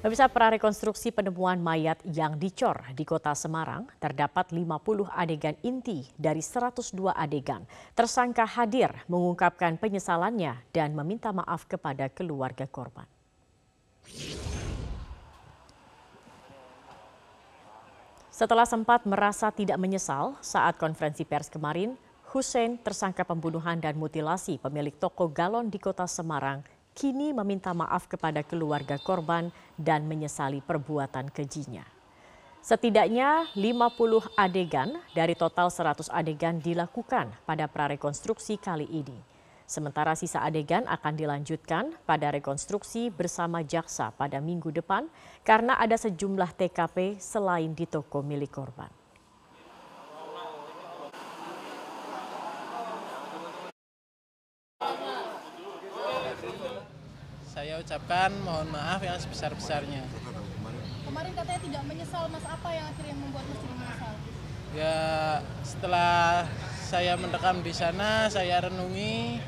Pemirsa 0.00 0.32
prarekonstruksi 0.32 1.12
penemuan 1.12 1.60
mayat 1.60 2.00
yang 2.08 2.40
dicor 2.40 2.88
di 2.96 3.04
kota 3.04 3.36
Semarang 3.36 3.84
terdapat 4.00 4.48
50 4.48 4.80
adegan 5.12 5.52
inti 5.60 6.08
dari 6.16 6.40
102 6.40 7.12
adegan. 7.12 7.68
Tersangka 7.92 8.48
hadir 8.48 8.88
mengungkapkan 9.12 9.76
penyesalannya 9.76 10.56
dan 10.72 10.96
meminta 10.96 11.36
maaf 11.36 11.68
kepada 11.68 12.08
keluarga 12.08 12.64
korban. 12.64 13.04
Setelah 18.32 18.64
sempat 18.64 19.04
merasa 19.04 19.52
tidak 19.52 19.76
menyesal 19.76 20.32
saat 20.40 20.80
konferensi 20.80 21.28
pers 21.28 21.52
kemarin, 21.52 21.92
Hussein 22.32 22.80
tersangka 22.80 23.28
pembunuhan 23.28 23.76
dan 23.76 24.00
mutilasi 24.00 24.56
pemilik 24.64 24.96
toko 24.96 25.28
galon 25.28 25.68
di 25.68 25.76
kota 25.76 26.08
Semarang 26.08 26.79
kini 27.00 27.32
meminta 27.32 27.72
maaf 27.72 28.04
kepada 28.04 28.44
keluarga 28.44 29.00
korban 29.00 29.48
dan 29.80 30.04
menyesali 30.04 30.60
perbuatan 30.60 31.32
kejinya. 31.32 31.80
Setidaknya 32.60 33.48
50 33.56 34.36
adegan 34.36 35.00
dari 35.16 35.32
total 35.32 35.72
100 35.72 36.12
adegan 36.12 36.60
dilakukan 36.60 37.32
pada 37.48 37.64
prarekonstruksi 37.72 38.60
kali 38.60 38.84
ini. 38.84 39.16
Sementara 39.64 40.12
sisa 40.12 40.44
adegan 40.44 40.84
akan 40.84 41.16
dilanjutkan 41.16 41.96
pada 42.04 42.28
rekonstruksi 42.28 43.08
bersama 43.08 43.64
jaksa 43.64 44.12
pada 44.12 44.36
minggu 44.44 44.68
depan 44.68 45.08
karena 45.40 45.80
ada 45.80 45.96
sejumlah 45.96 46.52
TKP 46.52 47.16
selain 47.16 47.72
di 47.72 47.88
toko 47.88 48.20
milik 48.20 48.52
korban. 48.52 48.99
Saya 57.50 57.82
ucapkan 57.82 58.30
mohon 58.46 58.70
maaf 58.70 59.02
yang 59.02 59.18
sebesar-besarnya. 59.18 60.06
Kemarin 61.02 61.32
katanya 61.34 61.60
tidak 61.66 61.82
menyesal, 61.82 62.30
Mas. 62.30 62.46
Apa 62.46 62.68
yang 62.70 62.86
akhirnya 62.94 63.14
membuat 63.18 63.42
Mas 63.50 63.58
tidak 63.58 63.76
menyesal? 63.82 64.14
Ya 64.70 64.98
setelah 65.66 66.46
saya 66.78 67.18
mendekam 67.18 67.58
di 67.66 67.74
sana, 67.74 68.30
saya 68.30 68.70
renungi, 68.70 69.42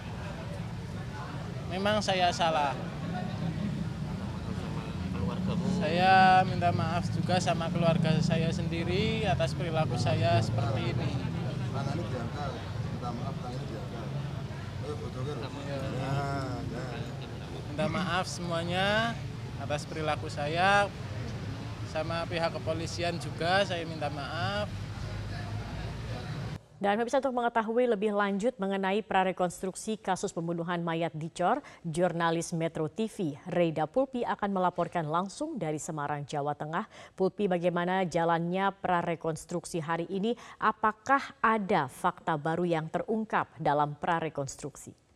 memang 1.70 2.02
saya 2.02 2.34
salah. 2.34 2.74
Saya 5.78 6.42
minta 6.42 6.74
maaf 6.74 7.06
juga 7.14 7.38
sama 7.38 7.70
keluarga 7.70 8.18
saya 8.18 8.50
sendiri 8.50 9.22
atas 9.30 9.54
perilaku 9.54 9.94
saya 9.94 10.42
seperti 10.42 10.90
ini. 10.90 11.10
tangannya 11.70 12.04
diangkat 12.06 12.50
minta 12.82 13.10
maaf 13.14 13.34
tangannya 13.42 13.66
diangkat 13.70 14.06
ayo 14.82 14.94
fotokan 14.98 15.38
Ya. 15.70 15.80
Minta 17.72 17.88
maaf 17.88 18.28
semuanya 18.28 19.16
atas 19.56 19.88
perilaku 19.88 20.28
saya. 20.28 20.92
Sama 21.88 22.28
pihak 22.28 22.52
kepolisian 22.52 23.16
juga 23.16 23.64
saya 23.64 23.88
minta 23.88 24.12
maaf. 24.12 24.68
Dan 26.76 27.00
pemirsa 27.00 27.24
untuk 27.24 27.32
mengetahui 27.32 27.88
lebih 27.88 28.12
lanjut 28.12 28.52
mengenai 28.60 29.00
prarekonstruksi 29.00 29.96
kasus 30.04 30.36
pembunuhan 30.36 30.84
mayat 30.84 31.16
Dicor, 31.16 31.64
jurnalis 31.80 32.52
Metro 32.52 32.92
TV 32.92 33.40
Reida 33.48 33.88
Pulpi 33.88 34.20
akan 34.20 34.52
melaporkan 34.52 35.08
langsung 35.08 35.56
dari 35.56 35.80
Semarang, 35.80 36.28
Jawa 36.28 36.52
Tengah. 36.52 36.84
Pulpi 37.16 37.48
bagaimana 37.48 38.04
jalannya 38.04 38.68
prarekonstruksi 38.84 39.80
hari 39.80 40.04
ini? 40.12 40.36
Apakah 40.60 41.40
ada 41.40 41.88
fakta 41.88 42.36
baru 42.36 42.68
yang 42.68 42.92
terungkap 42.92 43.48
dalam 43.56 43.96
prarekonstruksi? 43.96 45.11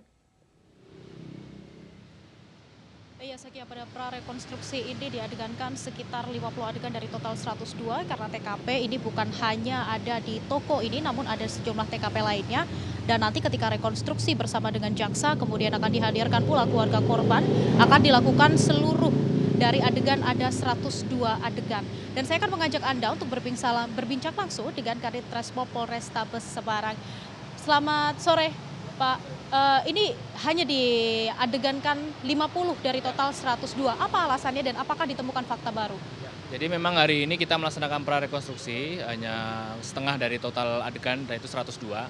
Iya, 3.27 3.43
Sekia 3.43 3.67
pada 3.67 3.83
prarekonstruksi 3.91 4.87
ini 4.87 5.11
diadegankan 5.11 5.75
sekitar 5.75 6.31
50 6.31 6.47
adegan 6.63 6.95
dari 6.95 7.11
total 7.11 7.35
102 7.35 8.07
karena 8.07 8.31
TKP 8.31 8.87
ini 8.87 9.03
bukan 9.03 9.27
hanya 9.43 9.83
ada 9.91 10.23
di 10.23 10.39
toko 10.47 10.79
ini 10.79 11.03
namun 11.03 11.27
ada 11.27 11.43
sejumlah 11.43 11.91
TKP 11.91 12.23
lainnya. 12.23 12.63
Dan 13.03 13.27
nanti 13.27 13.43
ketika 13.43 13.67
rekonstruksi 13.75 14.39
bersama 14.39 14.71
dengan 14.71 14.95
jaksa 14.95 15.35
kemudian 15.35 15.75
akan 15.75 15.91
dihadirkan 15.91 16.47
pula 16.47 16.71
keluarga 16.71 17.03
korban 17.03 17.43
akan 17.83 17.99
dilakukan 17.99 18.55
seluruh 18.63 19.11
dari 19.59 19.83
adegan 19.83 20.23
ada 20.23 20.47
102 20.47 21.19
adegan. 21.43 21.83
Dan 22.15 22.31
saya 22.31 22.39
akan 22.39 22.55
mengajak 22.55 22.87
Anda 22.87 23.11
untuk 23.11 23.27
berbincang, 23.27 24.39
langsung 24.39 24.71
dengan 24.71 25.03
Kadit 25.03 25.27
Reskrim 25.35 25.67
Polrestabes 25.75 26.47
Semarang. 26.47 26.95
Selamat 27.59 28.23
sore 28.23 28.66
Pak. 28.97 29.17
Eh, 29.47 29.81
ini 29.95 30.05
hanya 30.43 30.67
diadegankan 30.67 32.01
50 32.27 32.75
dari 32.83 32.99
total 32.99 33.31
102. 33.31 33.95
Apa 33.95 34.27
alasannya 34.27 34.73
dan 34.73 34.77
apakah 34.81 35.07
ditemukan 35.07 35.47
fakta 35.47 35.71
baru? 35.71 35.95
Jadi 36.51 36.67
memang 36.67 36.99
hari 36.99 37.27
ini 37.29 37.37
kita 37.39 37.55
melaksanakan 37.61 38.03
prarekonstruksi 38.07 39.03
hanya 39.05 39.69
setengah 39.83 40.17
dari 40.19 40.39
total 40.39 40.83
adegan 40.83 41.27
dan 41.27 41.43
itu 41.43 41.51
102 41.51 42.07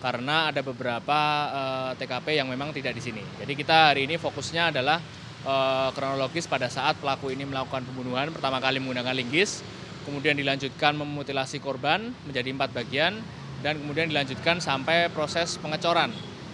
karena 0.00 0.48
ada 0.48 0.64
beberapa 0.64 1.20
eh, 1.52 1.90
TKP 2.00 2.40
yang 2.40 2.48
memang 2.48 2.72
tidak 2.72 2.96
di 2.96 3.02
sini. 3.04 3.22
Jadi 3.38 3.52
kita 3.54 3.92
hari 3.92 4.08
ini 4.08 4.16
fokusnya 4.16 4.72
adalah 4.74 4.98
eh, 5.44 5.88
kronologis 5.92 6.48
pada 6.48 6.66
saat 6.72 6.96
pelaku 6.98 7.30
ini 7.30 7.44
melakukan 7.44 7.84
pembunuhan 7.84 8.32
pertama 8.32 8.58
kali 8.58 8.80
menggunakan 8.80 9.12
linggis, 9.12 9.60
kemudian 10.08 10.34
dilanjutkan 10.34 10.96
memutilasi 10.96 11.60
korban 11.60 12.10
menjadi 12.24 12.48
empat 12.50 12.72
bagian 12.72 13.20
dan 13.60 13.76
kemudian 13.76 14.08
dilanjutkan 14.08 14.58
sampai 14.58 15.12
proses 15.12 15.60
pengecoran 15.60 16.08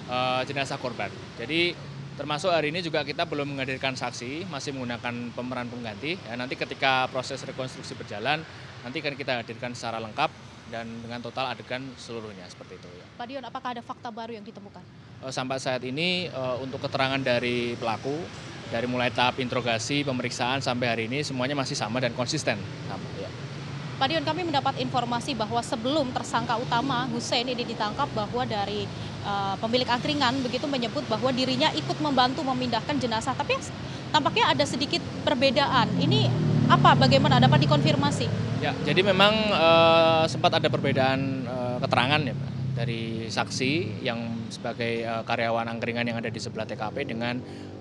eh, 0.09 0.43
jenazah 0.47 0.79
korban. 0.81 1.11
Jadi 1.37 1.75
Termasuk 2.17 2.49
hari 2.49 2.73
ini 2.73 2.81
juga 2.81 3.05
kita 3.05 3.29
belum 3.29 3.53
menghadirkan 3.53 3.93
saksi, 3.93 4.49
masih 4.49 4.73
menggunakan 4.73 5.37
pemeran 5.37 5.69
pengganti. 5.69 6.17
Ya, 6.25 6.33
nanti 6.33 6.57
ketika 6.57 7.05
proses 7.13 7.45
rekonstruksi 7.45 7.93
berjalan, 7.93 8.41
nanti 8.81 9.05
akan 9.05 9.21
kita 9.21 9.45
hadirkan 9.45 9.77
secara 9.77 10.01
lengkap 10.01 10.33
dan 10.73 10.89
dengan 11.05 11.21
total 11.21 11.53
adegan 11.53 11.85
seluruhnya 12.01 12.49
seperti 12.49 12.81
itu. 12.81 12.89
Ya. 12.89 13.05
Pak 13.21 13.27
Dion, 13.29 13.45
apakah 13.45 13.77
ada 13.77 13.85
fakta 13.85 14.09
baru 14.09 14.33
yang 14.33 14.49
ditemukan? 14.49 14.81
Eh, 15.29 15.33
Sampai 15.33 15.61
saat 15.61 15.85
ini 15.85 16.33
eh, 16.33 16.57
untuk 16.65 16.81
keterangan 16.81 17.21
dari 17.21 17.77
pelaku, 17.77 18.17
dari 18.73 18.89
mulai 18.89 19.13
tahap 19.13 19.37
interogasi, 19.37 20.01
pemeriksaan 20.01 20.65
sampai 20.65 20.87
hari 20.89 21.03
ini 21.13 21.21
semuanya 21.21 21.53
masih 21.53 21.77
sama 21.77 22.01
dan 22.01 22.17
konsisten. 22.17 22.57
Sama, 22.89 23.07
ya. 23.21 23.29
Pak 23.97 24.13
Dion, 24.13 24.25
kami 24.25 24.45
mendapat 24.45 24.77
informasi 24.81 25.33
bahwa 25.33 25.61
sebelum 25.61 26.17
tersangka 26.17 26.57
utama 26.61 27.09
Hussein 27.13 27.49
ini 27.49 27.65
ditangkap 27.65 28.09
bahwa 28.13 28.45
dari 28.45 28.85
uh, 28.85 29.16
pemilik 29.59 29.89
angkringan 29.91 30.39
begitu 30.39 30.71
menyebut 30.71 31.03
bahwa 31.11 31.35
dirinya 31.35 31.73
ikut 31.75 31.99
membantu 31.99 32.47
memindahkan 32.47 32.95
jenazah. 33.03 33.35
Tapi 33.35 33.59
tampaknya 34.15 34.55
ada 34.55 34.65
sedikit 34.65 35.03
perbedaan. 35.27 35.91
Ini 35.99 36.31
apa? 36.71 36.99
Bagaimana 36.99 37.39
dapat 37.39 37.67
dikonfirmasi? 37.67 38.27
Ya, 38.65 38.73
jadi 38.83 39.05
memang 39.05 39.35
eh, 39.53 40.25
sempat 40.33 40.57
ada 40.57 40.69
perbedaan 40.73 41.45
eh, 41.45 41.77
keterangan 41.83 42.21
ya 42.25 42.35
dari 42.77 43.29
saksi 43.29 44.05
yang 44.05 44.49
sebagai 44.49 45.05
eh, 45.05 45.23
karyawan 45.25 45.69
angkringan 45.77 46.09
yang 46.09 46.19
ada 46.21 46.33
di 46.33 46.41
sebelah 46.41 46.65
TKP 46.65 47.09
dengan 47.09 47.37
eh, 47.41 47.76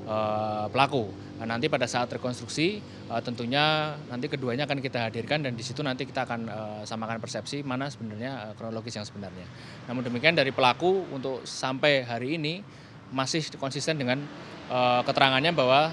pelaku. 0.70 1.26
Nah, 1.36 1.44
nanti 1.44 1.68
pada 1.68 1.84
saat 1.84 2.08
rekonstruksi 2.08 2.80
eh, 2.80 3.22
tentunya 3.22 3.96
nanti 4.08 4.32
keduanya 4.32 4.64
akan 4.64 4.80
kita 4.80 5.12
hadirkan 5.12 5.44
dan 5.44 5.52
di 5.52 5.64
situ 5.64 5.84
nanti 5.84 6.08
kita 6.08 6.24
akan 6.24 6.42
eh, 6.48 6.82
samakan 6.88 7.20
persepsi 7.20 7.60
mana 7.60 7.92
sebenarnya 7.92 8.52
eh, 8.52 8.54
kronologis 8.56 8.96
yang 8.96 9.04
sebenarnya. 9.04 9.44
Namun 9.92 10.08
demikian 10.08 10.32
dari 10.32 10.56
pelaku 10.56 11.04
untuk 11.12 11.44
sampai 11.44 12.08
hari 12.08 12.40
ini 12.40 12.64
masih 13.12 13.44
konsisten 13.60 14.00
dengan 14.00 14.24
eh, 14.72 15.02
keterangannya 15.04 15.52
bahwa 15.52 15.92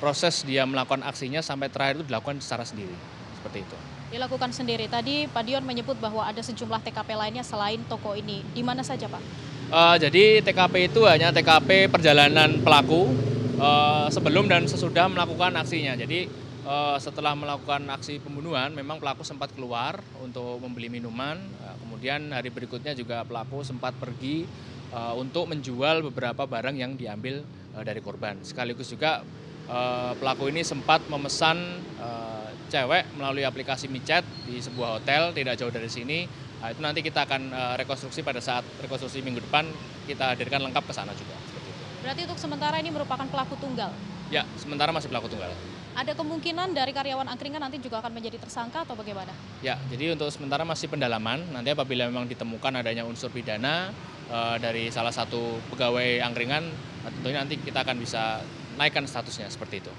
proses 0.00 0.40
dia 0.48 0.64
melakukan 0.64 1.04
aksinya 1.04 1.44
sampai 1.44 1.68
terakhir 1.68 2.00
itu 2.00 2.04
dilakukan 2.08 2.40
secara 2.40 2.64
sendiri. 2.64 2.96
Seperti 3.36 3.68
itu. 3.68 3.76
Dilakukan 4.08 4.56
sendiri. 4.56 4.88
Tadi 4.88 5.28
Pak 5.28 5.44
Dion 5.44 5.68
menyebut 5.68 6.00
bahwa 6.00 6.24
ada 6.24 6.40
sejumlah 6.40 6.80
TKP 6.80 7.12
lainnya 7.12 7.44
selain 7.44 7.84
toko 7.92 8.16
ini. 8.16 8.40
Di 8.56 8.64
mana 8.64 8.80
saja 8.80 9.04
Pak? 9.04 9.20
Eh, 9.68 9.96
jadi 10.00 10.40
TKP 10.40 10.88
itu 10.88 11.04
hanya 11.04 11.28
TKP 11.28 11.92
perjalanan 11.92 12.64
pelaku 12.64 13.36
eh, 13.58 14.06
sebelum 14.08 14.46
dan 14.46 14.64
sesudah 14.70 15.10
melakukan 15.10 15.52
aksinya. 15.58 15.98
Jadi 15.98 16.30
eh, 16.64 16.96
setelah 17.02 17.34
melakukan 17.34 17.84
aksi 17.90 18.22
pembunuhan, 18.22 18.70
memang 18.72 19.02
pelaku 19.02 19.26
sempat 19.26 19.50
keluar 19.52 19.98
untuk 20.22 20.62
membeli 20.62 20.88
minuman. 20.88 21.36
Eh, 21.36 21.76
kemudian 21.82 22.30
hari 22.30 22.48
berikutnya 22.54 22.94
juga 22.94 23.26
pelaku 23.26 23.66
sempat 23.66 23.92
pergi 23.98 24.46
eh, 24.94 25.14
untuk 25.18 25.50
menjual 25.50 26.06
beberapa 26.08 26.46
barang 26.46 26.78
yang 26.78 26.94
diambil 26.94 27.42
eh, 27.74 27.84
dari 27.84 27.98
korban. 27.98 28.38
Sekaligus 28.46 28.88
juga 28.88 29.26
eh, 29.66 30.12
pelaku 30.16 30.48
ini 30.48 30.62
sempat 30.62 31.02
memesan 31.10 31.58
eh, 31.98 32.48
cewek 32.68 33.16
melalui 33.16 33.48
aplikasi 33.48 33.88
micet 33.88 34.20
di 34.44 34.60
sebuah 34.60 35.00
hotel 35.00 35.32
tidak 35.32 35.56
jauh 35.56 35.72
dari 35.72 35.88
sini. 35.88 36.28
Nah, 36.58 36.74
itu 36.74 36.82
nanti 36.82 37.00
kita 37.06 37.22
akan 37.22 37.54
rekonstruksi 37.78 38.26
pada 38.26 38.42
saat 38.42 38.66
rekonstruksi 38.82 39.22
minggu 39.22 39.46
depan 39.46 39.62
kita 40.10 40.34
hadirkan 40.34 40.66
lengkap 40.66 40.84
ke 40.84 40.92
sana 40.92 41.14
juga. 41.14 41.57
Berarti 42.02 42.20
untuk 42.30 42.38
sementara 42.38 42.78
ini 42.78 42.90
merupakan 42.94 43.26
pelaku 43.26 43.58
tunggal. 43.58 43.90
Ya, 44.28 44.44
sementara 44.60 44.92
masih 44.94 45.08
pelaku 45.10 45.32
tunggal. 45.32 45.50
Ada 45.98 46.14
kemungkinan 46.14 46.78
dari 46.78 46.94
karyawan 46.94 47.26
angkringan 47.26 47.58
nanti 47.58 47.82
juga 47.82 47.98
akan 47.98 48.14
menjadi 48.14 48.38
tersangka 48.38 48.86
atau 48.86 48.94
bagaimana? 48.94 49.34
Ya, 49.66 49.74
jadi 49.90 50.14
untuk 50.14 50.30
sementara 50.30 50.62
masih 50.62 50.86
pendalaman. 50.86 51.42
Nanti 51.50 51.74
apabila 51.74 52.06
memang 52.06 52.30
ditemukan 52.30 52.70
adanya 52.78 53.02
unsur 53.02 53.34
pidana 53.34 53.90
eh, 54.30 54.56
dari 54.62 54.94
salah 54.94 55.10
satu 55.10 55.58
pegawai 55.74 56.22
angkringan, 56.22 56.62
nah, 57.02 57.10
tentunya 57.18 57.38
nanti 57.42 57.58
kita 57.58 57.82
akan 57.82 57.98
bisa 57.98 58.46
naikkan 58.78 59.02
statusnya 59.10 59.50
seperti 59.50 59.82
itu. 59.82 59.90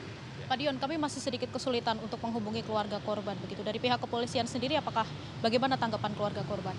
Pak 0.48 0.57
Dion, 0.57 0.81
kami 0.81 0.98
masih 0.98 1.22
sedikit 1.22 1.51
kesulitan 1.54 2.00
untuk 2.01 2.18
menghubungi 2.25 2.66
keluarga 2.66 2.98
korban 3.06 3.38
begitu. 3.38 3.62
Dari 3.62 3.78
pihak 3.78 4.01
kepolisian 4.01 4.50
sendiri 4.50 4.80
apakah 4.80 5.06
bagaimana 5.46 5.78
tanggapan 5.78 6.10
keluarga 6.18 6.42
korban? 6.48 6.74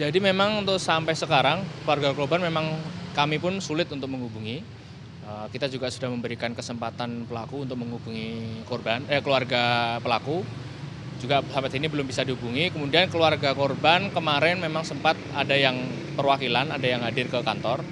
Jadi 0.00 0.16
memang 0.16 0.64
untuk 0.64 0.80
sampai 0.80 1.12
sekarang 1.12 1.60
keluarga 1.84 2.16
korban 2.16 2.40
memang 2.40 2.72
kami 3.12 3.36
pun 3.38 3.60
sulit 3.60 3.88
untuk 3.92 4.08
menghubungi. 4.08 4.64
Eh, 5.22 5.46
Kita 5.52 5.70
juga 5.70 5.86
sudah 5.92 6.10
memberikan 6.10 6.56
kesempatan 6.56 7.28
pelaku 7.28 7.62
untuk 7.62 7.78
menghubungi 7.78 8.60
korban, 8.66 9.04
eh, 9.06 9.22
keluarga 9.22 9.96
pelaku. 10.02 10.42
Juga 11.22 11.38
sampai 11.54 11.70
ini 11.78 11.86
belum 11.86 12.08
bisa 12.10 12.26
dihubungi. 12.26 12.74
Kemudian 12.74 13.06
keluarga 13.06 13.54
korban 13.54 14.10
kemarin 14.10 14.58
memang 14.58 14.82
sempat 14.82 15.14
ada 15.30 15.54
yang 15.54 15.78
perwakilan, 16.18 16.74
ada 16.74 16.82
yang 16.82 16.98
hadir 17.06 17.30
ke 17.30 17.38
kantor, 17.46 17.86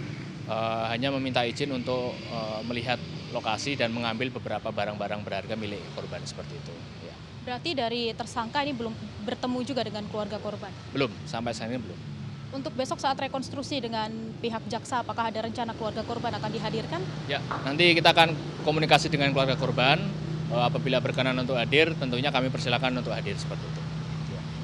eh, 0.51 0.85
hanya 0.91 1.15
meminta 1.15 1.47
izin 1.47 1.71
untuk 1.71 2.11
eh, 2.17 2.61
melihat 2.67 2.99
lokasi 3.31 3.79
dan 3.79 3.95
mengambil 3.95 4.35
beberapa 4.35 4.75
barang-barang 4.75 5.23
berharga 5.23 5.55
milik 5.55 5.79
korban 5.95 6.19
seperti 6.27 6.59
itu. 6.59 6.75
Ya. 7.07 7.15
Berarti 7.47 7.71
dari 7.79 8.11
tersangka 8.11 8.67
ini 8.67 8.75
belum 8.75 8.91
bertemu 9.23 9.59
juga 9.63 9.87
dengan 9.87 10.03
keluarga 10.11 10.43
korban. 10.43 10.75
Belum, 10.91 11.15
sampai 11.31 11.55
saat 11.55 11.71
ini 11.71 11.79
belum. 11.79 12.10
Untuk 12.51 12.75
besok 12.75 12.99
saat 12.99 13.15
rekonstruksi 13.15 13.79
dengan 13.79 14.11
pihak 14.43 14.67
jaksa, 14.67 15.07
apakah 15.07 15.31
ada 15.31 15.47
rencana 15.47 15.71
keluarga 15.71 16.03
korban 16.03 16.35
akan 16.35 16.51
dihadirkan? 16.51 16.99
Ya, 17.31 17.39
nanti 17.63 17.95
kita 17.95 18.11
akan 18.11 18.35
komunikasi 18.67 19.07
dengan 19.07 19.31
keluarga 19.31 19.55
korban. 19.55 20.03
Eh, 20.51 20.59
Apabila 20.59 20.99
berkenan 20.99 21.39
untuk 21.39 21.55
hadir, 21.55 21.95
tentunya 21.95 22.35
kami 22.35 22.51
persilakan 22.51 22.99
untuk 22.99 23.15
hadir 23.15 23.39
seperti 23.39 23.63
itu. 23.63 23.83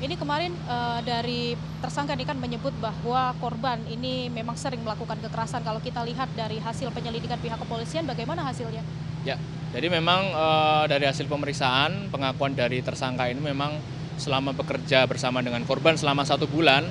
Ini 0.03 0.19
kemarin 0.19 0.50
eh, 0.50 1.00
dari 1.06 1.55
tersangka 1.79 2.19
ini 2.19 2.27
kan 2.27 2.35
menyebut 2.43 2.75
bahwa 2.83 3.31
korban 3.38 3.79
ini 3.87 4.35
memang 4.35 4.59
sering 4.59 4.82
melakukan 4.82 5.23
kekerasan. 5.23 5.62
Kalau 5.62 5.79
kita 5.79 6.03
lihat 6.03 6.27
dari 6.35 6.59
hasil 6.59 6.91
penyelidikan 6.91 7.39
pihak 7.39 7.62
kepolisian, 7.62 8.03
bagaimana 8.03 8.43
hasilnya? 8.50 8.82
Ya, 9.23 9.39
jadi 9.71 9.87
memang 9.94 10.27
eh, 10.35 10.85
dari 10.91 11.06
hasil 11.06 11.31
pemeriksaan 11.31 12.11
pengakuan 12.11 12.59
dari 12.59 12.82
tersangka 12.82 13.31
ini 13.31 13.39
memang 13.39 13.79
selama 14.19 14.50
bekerja 14.59 15.06
bersama 15.06 15.39
dengan 15.39 15.62
korban 15.62 15.94
selama 15.94 16.27
satu 16.27 16.50
bulan 16.50 16.82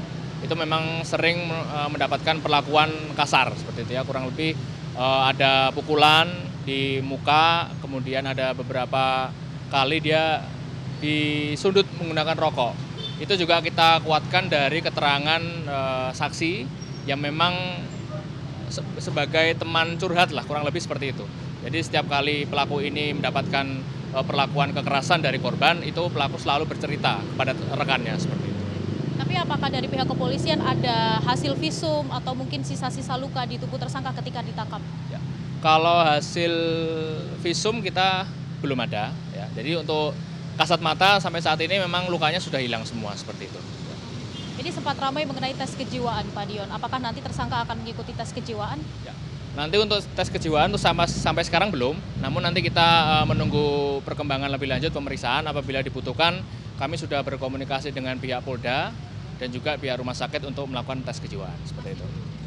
itu 0.46 0.56
memang 0.56 1.02
sering 1.02 1.38
eh, 1.50 1.90
mendapatkan 1.90 2.38
perlakuan 2.40 2.90
kasar 3.18 3.52
seperti 3.58 3.90
itu 3.90 3.92
ya 3.98 4.06
kurang 4.06 4.30
lebih 4.30 4.54
eh, 4.96 5.22
ada 5.34 5.74
pukulan 5.74 6.30
di 6.66 7.02
muka 7.02 7.70
kemudian 7.82 8.26
ada 8.26 8.54
beberapa 8.54 9.30
kali 9.70 10.02
dia 10.02 10.42
disundut 11.02 11.86
menggunakan 12.00 12.38
rokok 12.38 12.74
itu 13.22 13.34
juga 13.38 13.62
kita 13.62 14.02
kuatkan 14.06 14.48
dari 14.48 14.80
keterangan 14.80 15.42
eh, 15.66 16.10
saksi 16.14 16.54
yang 17.06 17.22
memang 17.22 17.54
se- 18.70 18.86
sebagai 18.98 19.58
teman 19.58 19.98
curhat 19.98 20.34
lah 20.34 20.42
kurang 20.42 20.66
lebih 20.66 20.82
seperti 20.82 21.14
itu. 21.14 21.26
Jadi 21.66 21.82
setiap 21.82 22.06
kali 22.10 22.46
pelaku 22.46 22.82
ini 22.82 23.14
mendapatkan 23.14 23.66
perlakuan 24.24 24.72
kekerasan 24.72 25.20
dari 25.20 25.42
korban 25.42 25.82
itu 25.84 26.08
pelaku 26.14 26.38
selalu 26.40 26.70
bercerita 26.70 27.20
kepada 27.20 27.52
rekannya 27.76 28.16
seperti. 28.16 28.45
Tapi 29.16 29.34
apakah 29.40 29.72
dari 29.72 29.88
pihak 29.88 30.08
kepolisian 30.08 30.60
ada 30.60 31.24
hasil 31.24 31.56
visum 31.56 32.08
atau 32.12 32.36
mungkin 32.36 32.62
sisa-sisa 32.68 33.16
luka 33.16 33.48
di 33.48 33.56
tubuh 33.56 33.80
tersangka 33.80 34.12
ketika 34.22 34.44
ditangkap? 34.44 34.84
Ya. 35.08 35.20
Kalau 35.64 36.04
hasil 36.04 36.54
visum 37.40 37.80
kita 37.80 38.28
belum 38.60 38.84
ada 38.84 39.16
ya. 39.32 39.48
Jadi 39.56 39.80
untuk 39.80 40.12
kasat 40.60 40.80
mata 40.80 41.20
sampai 41.20 41.44
saat 41.44 41.60
ini 41.64 41.80
memang 41.80 42.08
lukanya 42.12 42.40
sudah 42.40 42.60
hilang 42.60 42.84
semua 42.84 43.16
seperti 43.16 43.48
itu. 43.48 43.60
Ini 44.56 44.72
sempat 44.72 44.96
ramai 44.96 45.28
mengenai 45.28 45.52
tes 45.52 45.76
kejiwaan, 45.76 46.32
Pak 46.32 46.46
Dion. 46.48 46.70
Apakah 46.72 47.04
nanti 47.04 47.20
tersangka 47.20 47.68
akan 47.68 47.84
mengikuti 47.84 48.16
tes 48.16 48.32
kejiwaan? 48.32 48.80
Nanti 49.56 49.76
untuk 49.80 50.04
tes 50.16 50.28
kejiwaan 50.28 50.68
untuk 50.68 50.84
sama, 50.84 51.08
sampai 51.08 51.48
sekarang 51.48 51.72
belum, 51.72 51.96
namun 52.20 52.44
nanti 52.44 52.60
kita 52.60 52.88
eh, 53.20 53.26
menunggu 53.28 54.00
perkembangan 54.04 54.52
lebih 54.52 54.68
lanjut 54.68 54.92
pemeriksaan 54.92 55.48
apabila 55.48 55.80
dibutuhkan 55.80 56.44
kami 56.76 57.00
sudah 57.00 57.24
berkomunikasi 57.24 57.96
dengan 57.96 58.20
pihak 58.20 58.44
Polda 58.44 58.92
dan 59.36 59.52
juga 59.52 59.76
pihak 59.76 60.00
rumah 60.00 60.16
sakit 60.16 60.48
untuk 60.48 60.68
melakukan 60.72 61.04
tes 61.04 61.20
kejiwaan 61.20 61.56
seperti 61.68 62.00
itu. 62.00 62.06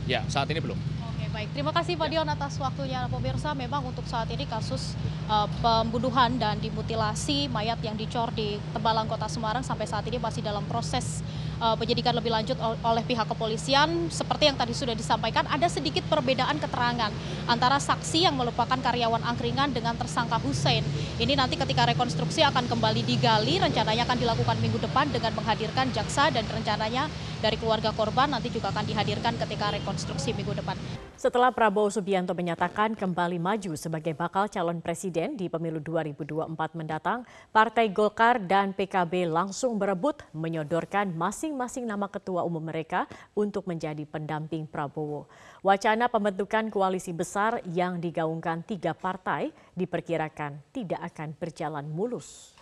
Ya, 0.09 0.25
saat 0.25 0.49
ini 0.49 0.61
belum. 0.65 0.79
Oke, 1.05 1.25
baik. 1.29 1.49
Terima 1.53 1.73
kasih 1.77 2.01
Pak 2.01 2.09
Dion 2.09 2.29
atas 2.29 2.57
waktunya. 2.57 3.05
Pemirsa, 3.13 3.53
memang 3.53 3.85
untuk 3.85 4.09
saat 4.09 4.29
ini 4.33 4.49
kasus 4.49 4.97
eh, 5.29 5.49
pembunuhan 5.61 6.41
dan 6.41 6.57
dimutilasi 6.57 7.53
mayat 7.53 7.77
yang 7.85 7.93
dicor 7.93 8.33
di 8.33 8.57
Tembalang 8.73 9.05
Kota 9.05 9.29
Semarang 9.29 9.61
sampai 9.61 9.85
saat 9.85 10.05
ini 10.09 10.17
masih 10.17 10.41
dalam 10.41 10.65
proses 10.65 11.21
eh, 11.59 11.77
penyidikan 11.77 12.15
lebih 12.15 12.31
lanjut 12.33 12.57
ol- 12.63 12.79
oleh 12.83 13.05
pihak 13.05 13.27
kepolisian. 13.29 14.09
Seperti 14.09 14.49
yang 14.49 14.57
tadi 14.57 14.73
sudah 14.73 14.95
disampaikan, 14.95 15.45
ada 15.51 15.67
sedikit 15.67 16.07
perbedaan 16.07 16.57
keterangan 16.63 17.11
antara 17.51 17.77
saksi 17.83 18.25
yang 18.25 18.35
merupakan 18.39 18.79
karyawan 18.79 19.21
angkringan 19.27 19.75
dengan 19.75 19.99
tersangka 19.99 20.39
Hussein. 20.41 20.87
Ini 21.19 21.35
nanti 21.35 21.59
ketika 21.59 21.91
rekonstruksi 21.91 22.41
akan 22.47 22.71
kembali 22.71 23.03
digali, 23.05 23.59
rencananya 23.59 24.07
akan 24.09 24.19
dilakukan 24.19 24.57
minggu 24.63 24.79
depan 24.81 25.11
dengan 25.11 25.35
menghadirkan 25.37 25.91
jaksa 25.93 26.31
dan 26.31 26.47
rencananya 26.49 27.11
dari 27.39 27.55
keluarga 27.55 27.95
korban 27.95 28.31
nanti 28.35 28.51
juga 28.51 28.75
akan 28.75 28.85
dihadirkan 28.87 29.39
ketika 29.39 29.71
rekonstruksi 29.75 30.35
minggu 30.35 30.59
depan. 30.59 30.75
Setelah 31.19 31.51
Prabowo 31.51 31.91
Subianto 31.91 32.31
menyatakan 32.31 32.95
kembali 32.95 33.43
maju 33.43 33.75
sebagai 33.75 34.15
bakal 34.15 34.47
calon 34.47 34.79
presiden 34.79 35.35
di 35.35 35.51
pemilu 35.51 35.83
2024 35.83 36.79
mendatang, 36.79 37.27
Partai 37.51 37.91
Golkar 37.91 38.39
dan 38.39 38.71
PKB 38.71 39.27
langsung 39.27 39.83
berebut 39.83 40.23
menyodorkan 40.31 41.11
masing-masing 41.49 41.89
nama 41.89 42.05
ketua 42.13 42.45
umum 42.45 42.61
mereka 42.61 43.09
untuk 43.33 43.65
menjadi 43.65 44.05
pendamping 44.05 44.69
Prabowo. 44.69 45.25
Wacana 45.65 46.13
pembentukan 46.13 46.69
koalisi 46.69 47.17
besar 47.17 47.65
yang 47.73 47.97
digaungkan 47.97 48.61
tiga 48.69 48.93
partai 48.93 49.49
diperkirakan 49.73 50.61
tidak 50.77 51.01
akan 51.09 51.33
berjalan 51.41 51.87
mulus. 51.89 52.53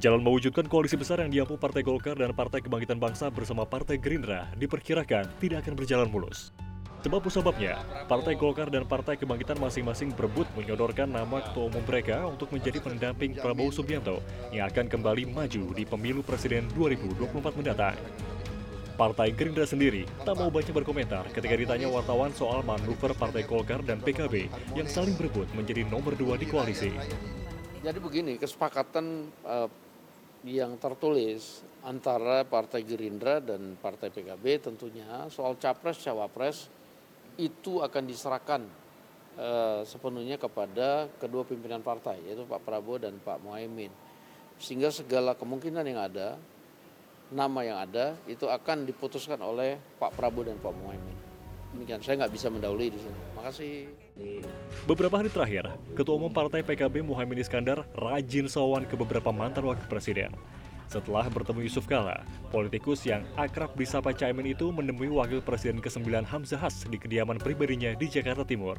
Jalan 0.00 0.24
mewujudkan 0.24 0.64
koalisi 0.64 0.96
besar 0.96 1.20
yang 1.20 1.28
diampu 1.28 1.60
Partai 1.60 1.84
Golkar 1.84 2.16
dan 2.16 2.32
Partai 2.32 2.64
Kebangkitan 2.64 2.96
Bangsa 2.96 3.28
bersama 3.28 3.68
Partai 3.68 4.00
Gerindra 4.00 4.48
diperkirakan 4.56 5.28
tidak 5.36 5.64
akan 5.68 5.76
berjalan 5.76 6.08
mulus. 6.08 6.56
Sebab 7.00 7.24
sebabnya, 7.32 7.80
Partai 8.04 8.36
Golkar 8.36 8.68
dan 8.68 8.84
Partai 8.84 9.16
Kebangkitan 9.16 9.56
masing-masing 9.56 10.12
berebut 10.12 10.44
menyodorkan 10.52 11.08
nama 11.08 11.40
ketua 11.40 11.72
umum 11.72 11.80
mereka 11.88 12.28
untuk 12.28 12.52
menjadi 12.52 12.76
pendamping 12.76 13.40
Prabowo 13.40 13.72
Subianto 13.72 14.20
yang 14.52 14.68
akan 14.68 14.84
kembali 14.84 15.32
maju 15.32 15.72
di 15.72 15.88
pemilu 15.88 16.20
presiden 16.20 16.68
2024 16.76 17.56
mendatang. 17.56 17.96
Partai 19.00 19.32
Gerindra 19.32 19.64
sendiri 19.64 20.04
tak 20.28 20.36
mau 20.36 20.52
banyak 20.52 20.76
berkomentar 20.76 21.24
ketika 21.32 21.56
ditanya 21.56 21.88
wartawan 21.88 22.36
soal 22.36 22.60
manuver 22.60 23.16
Partai 23.16 23.48
Golkar 23.48 23.80
dan 23.80 24.04
PKB 24.04 24.52
yang 24.76 24.84
saling 24.84 25.16
berebut 25.16 25.48
menjadi 25.56 25.88
nomor 25.88 26.12
dua 26.20 26.36
di 26.36 26.44
koalisi. 26.44 26.92
Jadi 27.80 27.96
begini, 27.96 28.36
kesepakatan 28.36 29.24
eh, 29.48 29.68
yang 30.44 30.76
tertulis 30.76 31.64
antara 31.80 32.44
Partai 32.44 32.84
Gerindra 32.84 33.40
dan 33.40 33.80
Partai 33.80 34.12
PKB 34.12 34.68
tentunya 34.68 35.28
soal 35.32 35.56
capres 35.56 35.96
cawapres 36.04 36.68
itu 37.40 37.80
akan 37.80 38.02
diserahkan 38.04 38.60
eh, 39.40 39.80
sepenuhnya 39.88 40.36
kepada 40.36 41.08
kedua 41.16 41.48
pimpinan 41.48 41.80
partai 41.80 42.20
yaitu 42.28 42.44
Pak 42.44 42.60
Prabowo 42.60 43.00
dan 43.00 43.16
Pak 43.16 43.40
Muhaimin 43.40 43.90
sehingga 44.60 44.92
segala 44.92 45.32
kemungkinan 45.32 45.84
yang 45.88 46.04
ada 46.04 46.36
nama 47.32 47.60
yang 47.64 47.78
ada 47.80 48.12
itu 48.28 48.44
akan 48.44 48.84
diputuskan 48.84 49.40
oleh 49.40 49.80
Pak 49.96 50.12
Prabowo 50.12 50.52
dan 50.52 50.60
Pak 50.60 50.74
Muhaimin 50.76 51.16
demikian 51.72 52.02
saya 52.04 52.26
nggak 52.26 52.34
bisa 52.34 52.46
mendahului 52.50 52.90
di 52.90 52.98
sini. 52.98 53.18
Makasih 53.38 53.74
Beberapa 54.84 55.16
hari 55.16 55.30
terakhir, 55.32 55.64
Ketua 55.96 56.20
Umum 56.20 56.28
Partai 56.28 56.60
PKB 56.60 57.00
Muhaimin 57.00 57.40
Iskandar 57.40 57.88
rajin 57.96 58.50
sowan 58.52 58.84
ke 58.84 58.92
beberapa 58.92 59.32
mantan 59.32 59.64
wakil 59.64 59.86
presiden. 59.88 60.36
Setelah 60.90 61.30
bertemu 61.30 61.70
Yusuf 61.70 61.86
Kala, 61.86 62.26
politikus 62.50 63.06
yang 63.06 63.22
akrab 63.38 63.78
disapa 63.78 64.10
Caimin 64.10 64.50
itu 64.50 64.74
menemui 64.74 65.06
Wakil 65.06 65.38
Presiden 65.38 65.78
ke-9 65.78 66.26
Hamzah 66.26 66.58
Has 66.58 66.82
di 66.82 66.98
kediaman 66.98 67.38
pribadinya 67.38 67.94
di 67.94 68.10
Jakarta 68.10 68.42
Timur. 68.42 68.74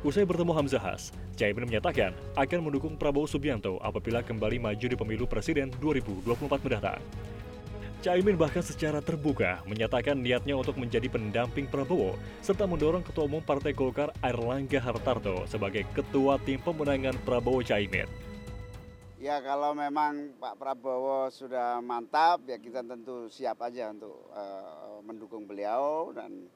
Usai 0.00 0.24
bertemu 0.24 0.56
Hamzah 0.56 0.80
Has, 0.80 1.12
Caimin 1.36 1.68
menyatakan 1.68 2.16
akan 2.32 2.64
mendukung 2.64 2.96
Prabowo 2.96 3.28
Subianto 3.28 3.76
apabila 3.84 4.24
kembali 4.24 4.56
maju 4.56 4.86
di 4.88 4.96
pemilu 4.96 5.28
presiden 5.28 5.68
2024 5.84 6.64
mendatang. 6.64 7.04
Caimin 8.00 8.40
bahkan 8.40 8.64
secara 8.64 9.04
terbuka 9.04 9.60
menyatakan 9.68 10.16
niatnya 10.16 10.56
untuk 10.56 10.80
menjadi 10.80 11.12
pendamping 11.12 11.68
Prabowo 11.68 12.16
serta 12.40 12.64
mendorong 12.64 13.04
Ketua 13.04 13.28
Umum 13.28 13.44
Partai 13.44 13.76
Golkar 13.76 14.16
Airlangga 14.24 14.80
Hartarto 14.80 15.44
sebagai 15.44 15.84
Ketua 15.92 16.40
Tim 16.40 16.56
Pemenangan 16.64 17.20
Prabowo 17.20 17.60
Caimin. 17.60 18.08
Ya 19.22 19.38
kalau 19.38 19.70
memang 19.70 20.34
Pak 20.34 20.58
Prabowo 20.58 21.30
sudah 21.30 21.78
mantap 21.78 22.42
ya 22.42 22.58
kita 22.58 22.82
tentu 22.82 23.30
siap 23.30 23.62
aja 23.62 23.94
untuk 23.94 24.18
eh, 24.34 24.98
mendukung 25.06 25.46
beliau 25.46 26.10
dan 26.10 26.50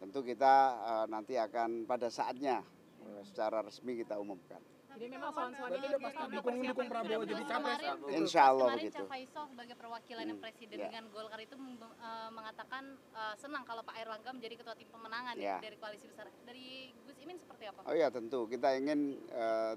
tentu 0.00 0.24
kita 0.24 0.54
eh, 0.80 1.06
nanti 1.12 1.36
akan 1.36 1.84
pada 1.84 2.08
saatnya 2.08 2.64
eh, 3.04 3.20
secara 3.28 3.60
resmi 3.60 4.00
kita 4.00 4.16
umumkan. 4.16 4.56
Jadi 4.88 5.14
memang 5.14 5.30
soal-soal 5.30 5.68
ini 5.78 5.94
pasti 6.00 6.24
dukung 6.32 6.56
dukung 6.64 6.88
Prabowo 6.88 7.22
jadi 7.22 7.44
capres. 7.44 7.80
Insya 8.10 8.42
Allah 8.50 8.66
kemarin 8.72 8.80
begitu. 8.88 8.96
Cak 8.98 9.10
Faiso 9.12 9.42
sebagai 9.46 9.74
perwakilan 9.76 10.24
Hmm, 10.26 10.40
presiden 10.40 10.76
ya. 10.80 10.88
dengan 10.88 11.04
Golkar 11.12 11.40
itu 11.44 11.54
eh, 11.60 12.30
mengatakan 12.32 12.84
eh, 13.12 13.34
senang 13.36 13.68
kalau 13.68 13.84
Pak 13.84 14.00
Erlangga 14.00 14.32
menjadi 14.32 14.56
ketua 14.56 14.72
tim 14.80 14.88
pemenangan 14.88 15.36
Ya. 15.36 15.60
dari 15.60 15.76
koalisi 15.76 16.08
besar. 16.08 16.24
Dari 16.48 16.88
Gus 17.04 17.20
Imin 17.20 17.36
seperti 17.36 17.68
apa? 17.68 17.84
Oh 17.84 17.92
iya 17.92 18.08
tentu 18.08 18.48
kita 18.48 18.80
ingin 18.80 19.20
eh, 19.28 19.76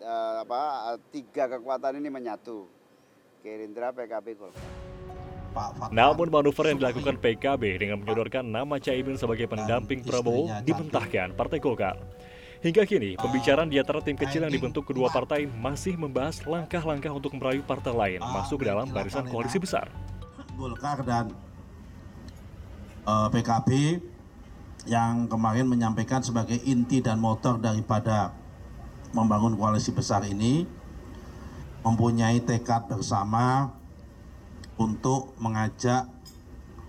eh, 0.00 0.34
apa 0.42 0.60
eh, 0.94 0.98
tiga 1.12 1.46
kekuatan 1.46 2.00
ini 2.00 2.08
menyatu. 2.08 2.66
Gerindra, 3.40 3.88
PKB, 3.92 4.26
Golkar. 4.36 4.68
Namun 5.90 6.28
manuver 6.30 6.70
yang 6.70 6.78
dilakukan 6.78 7.18
PKB 7.18 7.62
dengan 7.80 7.98
menyodorkan 7.98 8.44
nama 8.44 8.78
Caimin 8.78 9.18
sebagai 9.18 9.50
pendamping 9.50 10.04
Prabowo 10.04 10.46
dimentahkan 10.62 11.34
Partai 11.34 11.58
Golkar. 11.58 11.96
Hingga 12.60 12.84
kini, 12.84 13.16
pembicaraan 13.16 13.72
di 13.72 13.80
antara 13.80 14.04
tim 14.04 14.20
kecil 14.20 14.44
yang 14.44 14.52
dibentuk 14.52 14.84
kedua 14.84 15.08
partai 15.08 15.48
masih 15.48 15.96
membahas 15.96 16.44
langkah-langkah 16.44 17.08
untuk 17.08 17.32
merayu 17.32 17.64
partai 17.64 17.96
lain 17.96 18.20
masuk 18.20 18.60
ke 18.60 18.68
dalam 18.68 18.84
barisan 18.92 19.24
koalisi 19.24 19.56
besar. 19.56 19.88
Golkar 20.60 21.00
dan 21.00 21.32
eh, 23.08 23.28
PKB 23.32 23.70
yang 24.92 25.24
kemarin 25.24 25.66
menyampaikan 25.68 26.20
sebagai 26.20 26.60
inti 26.68 27.00
dan 27.00 27.16
motor 27.16 27.56
daripada 27.56 28.36
membangun 29.10 29.58
koalisi 29.58 29.90
besar 29.90 30.22
ini 30.26 30.66
mempunyai 31.80 32.44
tekad 32.44 32.86
bersama 32.86 33.72
untuk 34.76 35.32
mengajak 35.40 36.08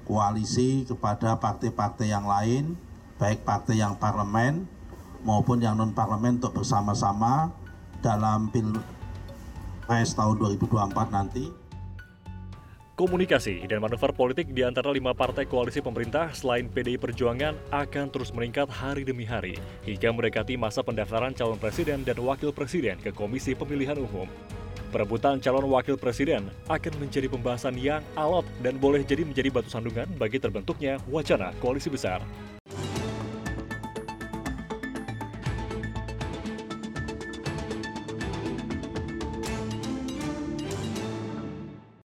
koalisi 0.04 0.84
kepada 0.84 1.40
partai-partai 1.40 2.08
yang 2.12 2.28
lain, 2.28 2.76
baik 3.16 3.48
partai 3.48 3.80
yang 3.80 3.96
parlemen 3.96 4.68
maupun 5.22 5.62
yang 5.62 5.78
non 5.78 5.94
parlemen 5.94 6.42
untuk 6.42 6.62
bersama-sama 6.62 7.54
dalam 8.02 8.50
pilpres 8.50 10.12
tahun 10.18 10.36
2024 10.36 11.16
nanti. 11.16 11.61
Komunikasi 12.92 13.64
dan 13.72 13.80
manuver 13.80 14.12
politik 14.12 14.52
di 14.52 14.68
antara 14.68 14.92
lima 14.92 15.16
partai 15.16 15.48
koalisi 15.48 15.80
pemerintah 15.80 16.28
selain 16.36 16.68
PDI 16.68 17.00
Perjuangan 17.00 17.56
akan 17.72 18.12
terus 18.12 18.36
meningkat 18.36 18.68
hari 18.68 19.08
demi 19.08 19.24
hari 19.24 19.56
hingga 19.88 20.12
mendekati 20.12 20.60
masa 20.60 20.84
pendaftaran 20.84 21.32
calon 21.32 21.56
presiden 21.56 22.04
dan 22.04 22.20
wakil 22.20 22.52
presiden 22.52 23.00
ke 23.00 23.16
Komisi 23.16 23.56
Pemilihan 23.56 23.96
Umum. 23.96 24.28
Perebutan 24.92 25.40
calon 25.40 25.72
wakil 25.72 25.96
presiden 25.96 26.52
akan 26.68 26.94
menjadi 27.00 27.32
pembahasan 27.32 27.80
yang 27.80 28.04
alot 28.20 28.44
dan 28.60 28.76
boleh 28.76 29.08
jadi 29.08 29.24
menjadi 29.24 29.48
batu 29.48 29.72
sandungan 29.72 30.12
bagi 30.20 30.36
terbentuknya 30.36 31.00
wacana 31.08 31.56
koalisi 31.64 31.88
besar. 31.88 32.20